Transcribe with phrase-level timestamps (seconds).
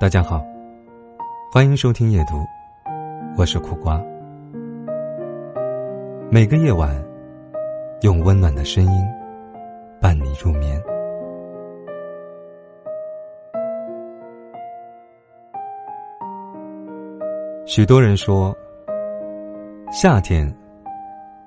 [0.00, 0.42] 大家好，
[1.52, 2.42] 欢迎收听夜读，
[3.36, 4.02] 我是苦瓜。
[6.30, 6.90] 每个夜晚，
[8.00, 8.90] 用温暖的声音
[10.00, 10.82] 伴你入眠。
[17.66, 18.56] 许多人说，
[19.92, 20.50] 夏天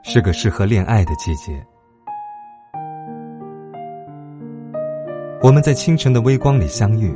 [0.03, 1.59] 是个适合恋爱的季节。
[5.41, 7.11] 我们在清晨的微光里相遇，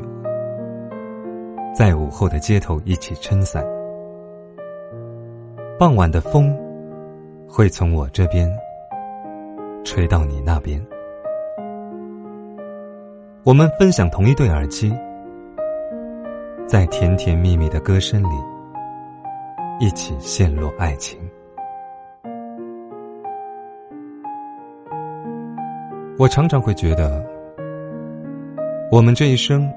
[1.77, 3.63] 在午后的街头一起撑伞。
[5.77, 6.51] 傍晚的风
[7.47, 8.51] 会从我这边
[9.85, 10.83] 吹到你那边，
[13.43, 14.91] 我们分享同一对耳机，
[16.65, 18.35] 在甜甜蜜蜜的歌声里
[19.79, 21.19] 一起陷落爱情。
[26.17, 27.23] 我常常会觉得。
[28.91, 29.71] 我们这一生，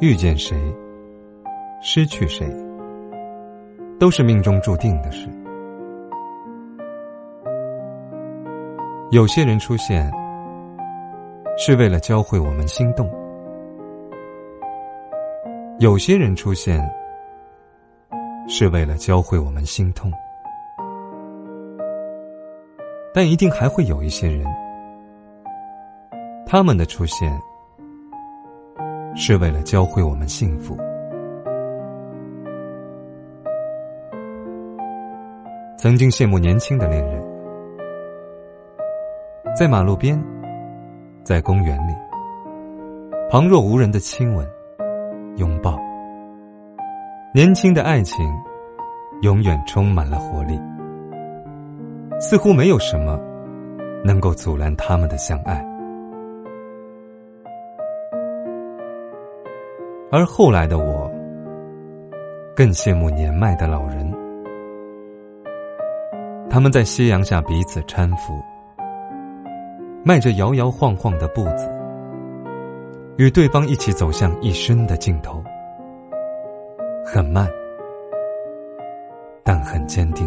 [0.00, 0.56] 遇见谁，
[1.80, 2.44] 失去谁，
[4.00, 5.28] 都是命中注定的事。
[9.10, 10.10] 有些人出现，
[11.56, 13.06] 是为了教会我们心动；
[15.78, 16.84] 有些人出现，
[18.48, 20.12] 是为了教会我们心痛。
[23.14, 24.44] 但一定还会有一些人，
[26.44, 27.32] 他们的出现。
[29.16, 30.76] 是为了教会我们幸福。
[35.80, 37.22] 曾经羡慕年轻的恋人，
[39.56, 40.20] 在马路边，
[41.22, 41.92] 在公园里，
[43.30, 44.44] 旁若无人的亲吻、
[45.36, 45.78] 拥抱。
[47.32, 48.16] 年轻的爱情，
[49.22, 50.60] 永远充满了活力，
[52.18, 53.16] 似乎没有什么
[54.04, 55.64] 能够阻拦他们的相爱。
[60.10, 61.08] 而后来的我，
[62.56, 64.12] 更羡慕年迈的老人，
[66.50, 68.42] 他们在夕阳下彼此搀扶，
[70.02, 71.70] 迈着摇摇晃晃的步子，
[73.18, 75.44] 与对方一起走向一生的尽头。
[77.04, 77.46] 很慢，
[79.44, 80.26] 但很坚定。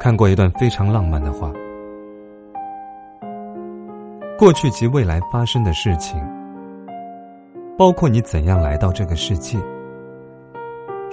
[0.00, 1.52] 看过一段非常浪漫的话。
[4.38, 6.20] 过去及未来发生的事情，
[7.78, 9.58] 包括你怎样来到这个世界，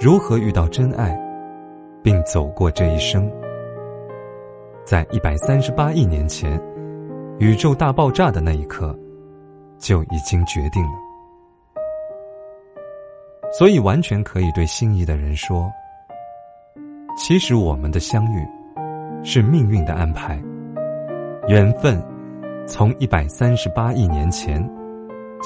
[0.02, 1.16] 如何遇到真爱，
[2.02, 3.30] 并走过这一生，
[4.84, 6.60] 在一百三十八亿年前，
[7.38, 8.98] 宇宙大爆炸的那一刻，
[9.78, 10.92] 就已经决定了。
[13.52, 15.70] 所以，完全可以对心仪的人说
[17.16, 18.44] ：“其实我们的相遇，
[19.22, 20.42] 是命运的安排，
[21.46, 22.02] 缘分。”
[22.66, 24.68] 从一百三十八亿年前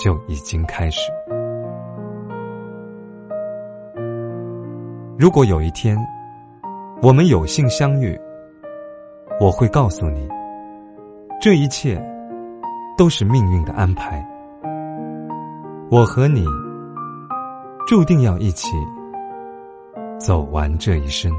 [0.02, 1.12] 就已经开始。
[5.18, 5.96] 如果有一天
[7.00, 8.18] 我们有幸相遇，
[9.40, 10.28] 我会告诉你，
[11.40, 11.98] 这一切
[12.98, 14.22] 都是命运的安排。
[15.90, 16.44] 我和你
[17.86, 18.76] 注定要一起
[20.18, 21.32] 走完这一生。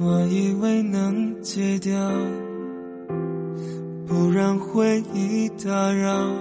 [0.00, 1.92] 我以为能戒掉，
[4.06, 6.32] 不让回忆打扰，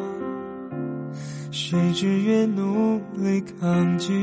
[1.50, 4.14] 谁知越努力抗拒，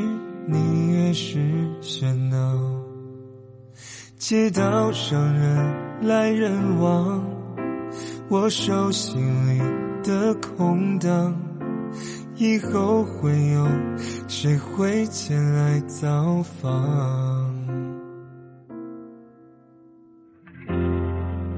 [0.46, 1.38] 你越是
[1.82, 2.56] 喧闹。
[4.16, 7.20] 街道上人来人往，
[8.28, 9.58] 我手心里
[10.04, 11.34] 的空荡，
[12.36, 13.66] 以后会有
[14.28, 17.63] 谁会前来造访？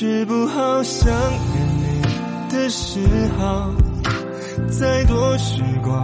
[0.00, 2.02] 治不好想念你
[2.48, 3.00] 的嗜
[3.36, 3.70] 好，
[4.70, 6.02] 再多时光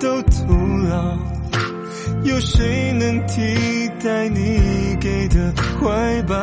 [0.00, 0.52] 都徒
[0.88, 1.16] 劳。
[2.24, 6.36] 有谁能替代你给的怀抱？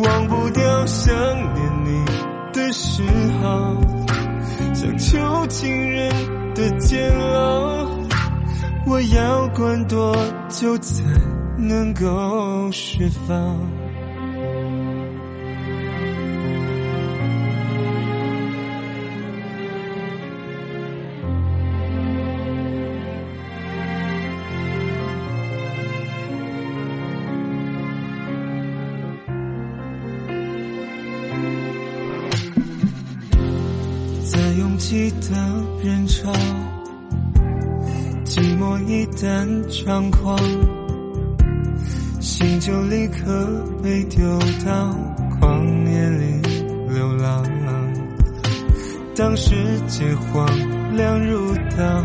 [0.00, 1.12] 忘不掉想
[1.52, 2.04] 念你
[2.52, 3.02] 的嗜
[3.42, 3.76] 好，
[4.72, 6.08] 像囚禁人
[6.54, 7.88] 的监牢。
[8.86, 10.16] 我要关多
[10.48, 11.02] 久才
[11.60, 13.58] 能够释放？
[34.22, 35.26] 在拥挤的
[35.84, 36.32] 人潮，
[38.24, 40.38] 寂寞一旦猖狂，
[42.20, 44.94] 心就立刻被丢到
[45.40, 46.42] 旷野里
[46.88, 47.42] 流浪。
[49.16, 49.54] 当世
[49.88, 50.46] 界荒
[50.94, 52.04] 凉如岛，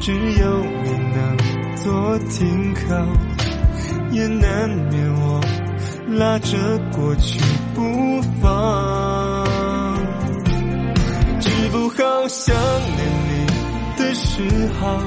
[0.00, 1.36] 只有你能
[1.76, 2.96] 做停靠，
[4.10, 5.40] 也难免我
[6.08, 7.40] 拉着过去
[7.74, 9.46] 不放。
[11.40, 13.46] 治不好想念你
[13.98, 15.00] 的嗜好，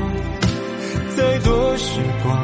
[1.15, 2.43] 再多时光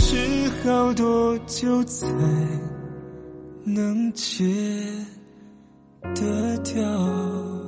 [0.00, 2.08] 是好多久才
[3.64, 4.44] 能戒
[6.16, 7.63] 得掉？